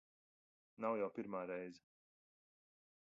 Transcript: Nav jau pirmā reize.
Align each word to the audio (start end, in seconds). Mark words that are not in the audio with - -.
Nav 0.85 0.97
jau 1.01 1.09
pirmā 1.19 1.41
reize. 1.53 1.85